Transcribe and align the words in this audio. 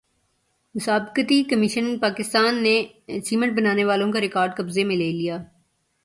مسابقتی 0.75 1.43
کمیشن 1.43 1.97
پاکستان 1.99 2.61
نے 2.63 2.75
سیمنٹ 3.25 3.57
بنانے 3.57 3.83
والوں 3.85 4.11
کا 4.11 4.21
ریکارڈ 4.21 4.55
قبضے 4.57 4.83
میں 4.83 4.95
لے 4.95 5.11
لیا 5.11 5.37